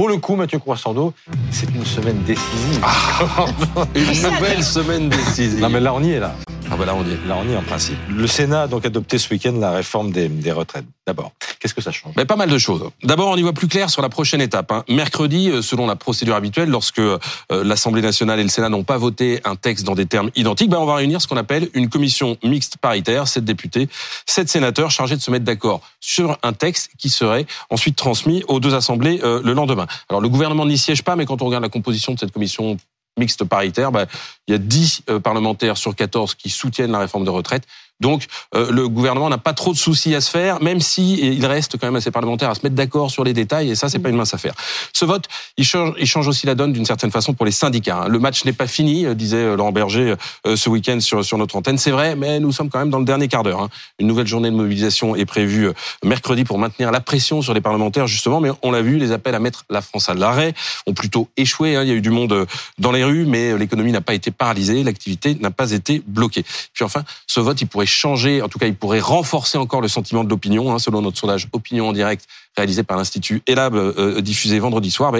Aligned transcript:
Pour 0.00 0.08
le 0.08 0.16
coup, 0.16 0.34
Mathieu 0.34 0.58
Croissando, 0.58 1.12
c'est 1.50 1.68
une 1.74 1.84
semaine 1.84 2.22
décisive. 2.22 2.80
Ah, 2.82 3.44
une 3.94 4.22
nouvelle 4.22 4.64
semaine 4.64 5.10
décisive. 5.10 5.60
Non, 5.60 5.68
mais 5.68 5.78
là, 5.78 5.92
on 5.92 6.02
y 6.02 6.12
est, 6.12 6.20
là. 6.20 6.34
Ah 6.72 6.76
bah 6.76 6.86
là, 6.86 6.94
on 6.94 7.04
y 7.04 7.10
est. 7.10 7.26
Là, 7.26 7.36
on 7.36 7.48
y 7.48 7.52
est 7.52 7.56
en 7.56 7.62
principe. 7.62 7.96
Le 8.08 8.26
Sénat 8.28 8.62
a 8.62 8.66
donc 8.68 8.86
adopté 8.86 9.18
ce 9.18 9.28
week-end 9.30 9.52
la 9.58 9.72
réforme 9.72 10.12
des, 10.12 10.28
des 10.28 10.52
retraites. 10.52 10.84
D'abord, 11.04 11.32
qu'est-ce 11.58 11.74
que 11.74 11.80
ça 11.80 11.90
change? 11.90 12.12
Mais 12.16 12.24
pas 12.24 12.36
mal 12.36 12.48
de 12.48 12.58
choses. 12.58 12.88
D'abord, 13.02 13.30
on 13.30 13.36
y 13.36 13.42
voit 13.42 13.52
plus 13.52 13.66
clair 13.66 13.90
sur 13.90 14.02
la 14.02 14.08
prochaine 14.08 14.40
étape. 14.40 14.70
hein. 14.70 14.84
Mercredi, 14.88 15.50
euh, 15.50 15.62
selon 15.62 15.88
la 15.88 15.96
procédure 15.96 16.36
habituelle, 16.36 16.68
lorsque 16.68 17.00
euh, 17.00 17.18
l'Assemblée 17.50 18.02
nationale 18.02 18.38
et 18.38 18.44
le 18.44 18.48
Sénat 18.48 18.68
n'ont 18.68 18.84
pas 18.84 18.98
voté 18.98 19.40
un 19.44 19.56
texte 19.56 19.84
dans 19.84 19.96
des 19.96 20.06
termes 20.06 20.30
identiques, 20.36 20.70
ben 20.70 20.78
on 20.78 20.86
va 20.86 20.94
réunir 20.94 21.20
ce 21.20 21.26
qu'on 21.26 21.36
appelle 21.36 21.68
une 21.74 21.88
commission 21.88 22.36
mixte 22.44 22.76
paritaire, 22.76 23.26
sept 23.26 23.44
députés, 23.44 23.88
sept 24.26 24.48
sénateurs 24.48 24.92
chargés 24.92 25.16
de 25.16 25.20
se 25.22 25.32
mettre 25.32 25.44
d'accord 25.44 25.80
sur 25.98 26.38
un 26.44 26.52
texte 26.52 26.90
qui 26.98 27.10
serait 27.10 27.46
ensuite 27.70 27.96
transmis 27.96 28.44
aux 28.46 28.60
deux 28.60 28.74
assemblées 28.74 29.20
euh, 29.24 29.40
le 29.42 29.54
lendemain. 29.54 29.88
Alors 30.08 30.20
le 30.20 30.28
gouvernement 30.28 30.64
n'y 30.66 30.78
siège 30.78 31.02
pas, 31.02 31.16
mais 31.16 31.26
quand 31.26 31.42
on 31.42 31.46
regarde 31.46 31.64
la 31.64 31.68
composition 31.68 32.14
de 32.14 32.20
cette 32.20 32.30
commission 32.30 32.76
mixte 33.18 33.44
paritaire, 33.44 33.92
ben, 33.92 34.06
il 34.46 34.52
y 34.52 34.54
a 34.54 34.58
10 34.58 35.02
euh, 35.08 35.20
parlementaires 35.20 35.76
sur 35.76 35.94
14 35.94 36.34
qui 36.34 36.50
soutiennent 36.50 36.92
la 36.92 36.98
réforme 36.98 37.24
de 37.24 37.30
retraite. 37.30 37.66
Donc 38.00 38.24
euh, 38.54 38.70
le 38.70 38.88
gouvernement 38.88 39.28
n'a 39.28 39.38
pas 39.38 39.52
trop 39.52 39.72
de 39.72 39.78
soucis 39.78 40.14
à 40.14 40.20
se 40.20 40.30
faire, 40.30 40.62
même 40.62 40.80
si 40.80 41.14
il 41.20 41.44
reste 41.46 41.78
quand 41.78 41.86
même 41.86 41.96
assez 41.96 42.10
parlementaires 42.10 42.50
à 42.50 42.54
se 42.54 42.60
mettre 42.62 42.74
d'accord 42.74 43.10
sur 43.10 43.24
les 43.24 43.32
détails, 43.32 43.70
et 43.70 43.74
ça 43.74 43.88
c'est 43.88 43.98
pas 43.98 44.08
une 44.08 44.16
mince 44.16 44.34
affaire. 44.34 44.54
Ce 44.92 45.04
vote, 45.04 45.26
il 45.56 45.64
change, 45.64 45.94
il 45.98 46.06
change 46.06 46.26
aussi 46.28 46.46
la 46.46 46.54
donne 46.54 46.72
d'une 46.72 46.84
certaine 46.86 47.10
façon 47.10 47.34
pour 47.34 47.46
les 47.46 47.52
syndicats. 47.52 48.02
hein. 48.04 48.08
Le 48.08 48.18
match 48.18 48.44
n'est 48.44 48.52
pas 48.52 48.66
fini, 48.66 49.06
euh, 49.06 49.14
disait 49.14 49.36
euh, 49.36 49.56
Laurent 49.56 49.72
Berger 49.72 50.14
euh, 50.46 50.56
ce 50.56 50.68
week-end 50.70 50.98
sur, 51.00 51.24
sur 51.24 51.38
notre 51.38 51.56
antenne. 51.56 51.78
C'est 51.78 51.90
vrai, 51.90 52.16
mais 52.16 52.40
nous 52.40 52.52
sommes 52.52 52.70
quand 52.70 52.78
même 52.78 52.90
dans 52.90 52.98
le 52.98 53.04
dernier 53.04 53.28
quart 53.28 53.42
d'heure. 53.42 53.62
hein. 53.62 53.68
Une 53.98 54.06
nouvelle 54.06 54.26
journée 54.26 54.50
de 54.50 54.56
mobilisation 54.56 55.14
est 55.14 55.26
prévue 55.26 55.70
mercredi 56.04 56.44
pour 56.44 56.58
maintenir 56.58 56.90
la 56.90 57.00
pression 57.00 57.42
sur 57.42 57.54
les 57.54 57.60
parlementaires 57.60 58.06
justement, 58.06 58.40
mais 58.40 58.50
on 58.62 58.70
l'a 58.70 58.82
vu, 58.82 58.98
les 58.98 59.12
appels 59.12 59.34
à 59.34 59.40
mettre 59.40 59.64
la 59.70 59.82
France 59.82 60.08
à 60.08 60.14
l'arrêt 60.14 60.54
ont 60.86 60.94
plutôt 60.94 61.28
échoué. 61.36 61.76
hein. 61.76 61.82
Il 61.82 61.88
y 61.88 61.92
a 61.92 61.94
eu 61.94 62.00
du 62.00 62.10
monde 62.10 62.46
dans 62.78 62.92
les 62.92 63.04
rues, 63.04 63.26
mais 63.26 63.56
l'économie 63.58 63.92
n'a 63.92 64.00
pas 64.00 64.14
été 64.14 64.30
paralysée, 64.30 64.82
l'activité 64.82 65.36
n'a 65.40 65.50
pas 65.50 65.72
été 65.72 66.02
bloquée. 66.06 66.44
Puis 66.72 66.84
enfin, 66.84 67.04
ce 67.26 67.40
vote, 67.40 67.60
il 67.60 67.66
pourrait 67.66 67.86
changer, 67.90 68.42
en 68.42 68.48
tout 68.48 68.58
cas, 68.58 68.66
il 68.66 68.74
pourrait 68.74 69.00
renforcer 69.00 69.58
encore 69.58 69.80
le 69.80 69.88
sentiment 69.88 70.24
de 70.24 70.30
l'opinion, 70.30 70.72
hein, 70.72 70.78
selon 70.78 71.02
notre 71.02 71.18
sondage 71.18 71.48
Opinion 71.52 71.88
en 71.88 71.92
direct 71.92 72.26
réalisé 72.56 72.82
par 72.82 72.96
l'Institut 72.96 73.42
Elab, 73.46 73.74
euh, 73.74 74.20
diffusé 74.20 74.58
vendredi 74.58 74.90
soir. 74.90 75.12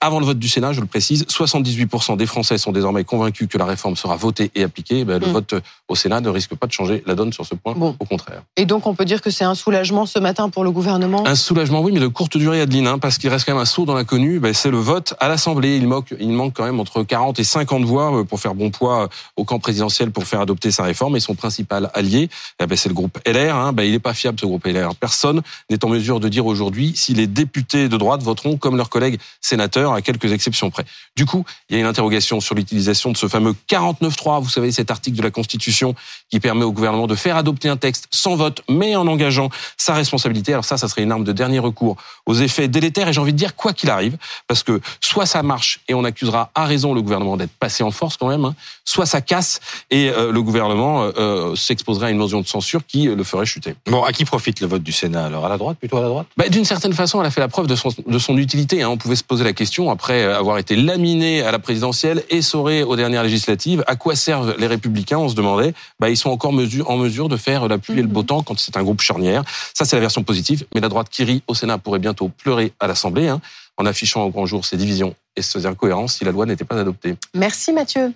Avant 0.00 0.20
le 0.20 0.26
vote 0.26 0.38
du 0.38 0.48
Sénat, 0.48 0.72
je 0.72 0.80
le 0.80 0.86
précise, 0.86 1.24
78% 1.28 2.16
des 2.16 2.26
Français 2.26 2.58
sont 2.58 2.70
désormais 2.70 3.04
convaincus 3.04 3.48
que 3.50 3.56
la 3.56 3.64
réforme 3.64 3.96
sera 3.96 4.16
votée 4.16 4.50
et 4.54 4.62
appliquée. 4.62 5.04
Ben, 5.04 5.18
le 5.18 5.26
Mm. 5.28 5.32
vote 5.32 5.54
au 5.88 5.94
Sénat 5.94 6.20
ne 6.20 6.28
risque 6.28 6.54
pas 6.54 6.66
de 6.66 6.72
changer 6.72 7.02
la 7.06 7.14
donne 7.14 7.32
sur 7.32 7.46
ce 7.46 7.54
point, 7.54 7.72
Bon. 7.74 7.96
au 7.98 8.04
contraire. 8.04 8.42
Et 8.56 8.66
donc, 8.66 8.86
on 8.86 8.94
peut 8.94 9.04
dire 9.06 9.22
que 9.22 9.30
c'est 9.30 9.44
un 9.44 9.54
soulagement 9.54 10.04
ce 10.04 10.18
matin 10.18 10.50
pour 10.50 10.64
le 10.64 10.70
gouvernement? 10.70 11.26
Un 11.26 11.34
soulagement, 11.34 11.80
oui, 11.80 11.92
mais 11.92 12.00
de 12.00 12.08
courte 12.08 12.36
durée, 12.36 12.60
Adeline, 12.60 12.86
hein, 12.86 12.98
parce 12.98 13.16
qu'il 13.18 13.30
reste 13.30 13.46
quand 13.46 13.52
même 13.54 13.62
un 13.62 13.64
saut 13.66 13.86
dans 13.86 13.94
l'inconnu. 13.94 14.38
Ben, 14.38 14.52
c'est 14.52 14.70
le 14.70 14.76
vote 14.78 15.14
à 15.18 15.28
l'Assemblée. 15.28 15.76
Il 15.76 15.88
manque, 15.88 16.14
il 16.20 16.30
manque 16.30 16.52
quand 16.54 16.64
même 16.64 16.78
entre 16.78 17.02
40 17.02 17.38
et 17.40 17.44
50 17.44 17.84
voix 17.84 18.14
euh, 18.20 18.24
pour 18.24 18.38
faire 18.38 18.54
bon 18.54 18.70
poids 18.70 19.04
euh, 19.04 19.08
au 19.36 19.44
camp 19.44 19.58
présidentiel 19.58 20.10
pour 20.10 20.24
faire 20.24 20.40
adopter 20.40 20.70
sa 20.70 20.82
réforme. 20.82 21.16
Et 21.16 21.20
son 21.20 21.34
principal 21.34 21.90
allié, 21.94 22.28
eh 22.60 22.66
ben, 22.66 22.76
c'est 22.76 22.88
le 22.90 22.94
groupe 22.94 23.18
LR. 23.26 23.54
Hein. 23.56 23.72
Ben, 23.72 23.84
il 23.84 23.92
n'est 23.92 23.98
pas 23.98 24.12
fiable, 24.14 24.38
ce 24.38 24.46
groupe 24.46 24.66
LR. 24.66 24.94
Personne 24.94 25.40
n'est 25.70 25.82
en 25.84 25.88
mesure 25.88 26.20
de 26.20 26.28
dire 26.28 26.44
aujourd'hui 26.46 26.92
si 26.94 27.14
les 27.14 27.26
députés 27.26 27.88
de 27.88 27.96
droite 27.96 28.22
voteront 28.22 28.56
comme 28.58 28.76
leurs 28.76 28.90
collègues 28.90 29.18
sénateurs, 29.40 29.85
à 29.94 30.02
quelques 30.02 30.32
exceptions 30.32 30.70
près. 30.70 30.84
Du 31.16 31.26
coup, 31.26 31.44
il 31.68 31.74
y 31.74 31.78
a 31.78 31.80
une 31.80 31.86
interrogation 31.86 32.40
sur 32.40 32.54
l'utilisation 32.54 33.12
de 33.12 33.16
ce 33.16 33.28
fameux 33.28 33.54
49.3, 33.68 34.42
vous 34.42 34.50
savez, 34.50 34.72
cet 34.72 34.90
article 34.90 35.16
de 35.16 35.22
la 35.22 35.30
Constitution 35.30 35.94
qui 36.30 36.40
permet 36.40 36.64
au 36.64 36.72
gouvernement 36.72 37.06
de 37.06 37.14
faire 37.14 37.36
adopter 37.36 37.68
un 37.68 37.76
texte 37.76 38.08
sans 38.10 38.36
vote, 38.36 38.62
mais 38.68 38.96
en 38.96 39.06
engageant 39.06 39.50
sa 39.76 39.94
responsabilité. 39.94 40.52
Alors 40.52 40.64
ça, 40.64 40.76
ça 40.76 40.88
serait 40.88 41.02
une 41.02 41.12
arme 41.12 41.24
de 41.24 41.32
dernier 41.32 41.58
recours 41.58 41.96
aux 42.26 42.34
effets 42.34 42.68
délétères. 42.68 43.08
Et 43.08 43.12
j'ai 43.12 43.20
envie 43.20 43.32
de 43.32 43.38
dire 43.38 43.56
quoi 43.56 43.72
qu'il 43.72 43.90
arrive, 43.90 44.16
parce 44.48 44.62
que 44.62 44.80
soit 45.00 45.26
ça 45.26 45.42
marche 45.42 45.80
et 45.88 45.94
on 45.94 46.04
accusera 46.04 46.50
à 46.54 46.64
raison 46.64 46.94
le 46.94 47.02
gouvernement 47.02 47.36
d'être 47.36 47.52
passé 47.52 47.82
en 47.82 47.90
force 47.90 48.16
quand 48.16 48.28
même, 48.28 48.44
hein, 48.44 48.54
soit 48.84 49.06
ça 49.06 49.20
casse 49.20 49.60
et 49.90 50.10
euh, 50.10 50.32
le 50.32 50.42
gouvernement 50.42 51.02
euh, 51.02 51.12
euh, 51.18 51.56
s'exposerait 51.56 52.08
à 52.08 52.10
une 52.10 52.18
motion 52.18 52.40
de 52.40 52.46
censure 52.46 52.86
qui 52.86 53.04
le 53.04 53.24
ferait 53.24 53.46
chuter. 53.46 53.74
Bon, 53.86 54.02
à 54.02 54.12
qui 54.12 54.24
profite 54.24 54.60
le 54.60 54.66
vote 54.66 54.82
du 54.82 54.92
Sénat? 54.92 55.26
Alors, 55.26 55.44
à 55.44 55.48
la 55.48 55.58
droite, 55.58 55.78
plutôt 55.78 55.98
à 55.98 56.02
la 56.02 56.08
droite? 56.08 56.26
Bah, 56.36 56.48
D'une 56.48 56.64
certaine 56.64 56.92
façon, 56.92 57.20
elle 57.20 57.26
a 57.26 57.30
fait 57.30 57.40
la 57.40 57.48
preuve 57.48 57.66
de 57.66 57.76
son, 57.76 57.90
de 58.06 58.18
son 58.18 58.36
utilité. 58.38 58.82
Hein. 58.82 58.88
On 58.88 58.96
pouvait 58.96 59.16
se 59.16 59.24
poser 59.24 59.44
la 59.44 59.52
question, 59.52 59.75
après 59.90 60.24
avoir 60.24 60.58
été 60.58 60.74
laminé 60.74 61.42
à 61.42 61.52
la 61.52 61.58
présidentielle, 61.58 62.24
essoré 62.30 62.82
aux 62.82 62.96
dernières 62.96 63.22
législatives, 63.22 63.84
à 63.86 63.96
quoi 63.96 64.16
servent 64.16 64.54
les 64.58 64.66
républicains 64.66 65.18
On 65.18 65.28
se 65.28 65.34
demandait. 65.34 65.74
Bah, 66.00 66.08
ils 66.08 66.16
sont 66.16 66.30
encore 66.30 66.52
mesure, 66.52 66.90
en 66.90 66.96
mesure 66.96 67.28
de 67.28 67.36
faire 67.36 67.68
la 67.68 67.78
pluie 67.78 67.98
et 67.98 68.02
le 68.02 68.08
beau 68.08 68.22
temps 68.22 68.42
quand 68.42 68.58
c'est 68.58 68.76
un 68.76 68.82
groupe 68.82 69.00
charnière. 69.00 69.44
Ça, 69.74 69.84
c'est 69.84 69.96
la 69.96 70.00
version 70.00 70.22
positive. 70.22 70.64
Mais 70.74 70.80
la 70.80 70.88
droite 70.88 71.08
qui 71.10 71.24
rit 71.24 71.42
au 71.46 71.54
Sénat 71.54 71.78
pourrait 71.78 71.98
bientôt 71.98 72.28
pleurer 72.28 72.72
à 72.80 72.86
l'Assemblée, 72.86 73.28
hein, 73.28 73.40
en 73.76 73.86
affichant 73.86 74.24
au 74.24 74.30
grand 74.30 74.46
jour 74.46 74.64
ses 74.64 74.76
divisions 74.76 75.14
et 75.36 75.42
ses 75.42 75.66
incohérences 75.66 76.16
si 76.16 76.24
la 76.24 76.32
loi 76.32 76.46
n'était 76.46 76.64
pas 76.64 76.80
adoptée. 76.80 77.16
Merci 77.34 77.72
Mathieu. 77.72 78.12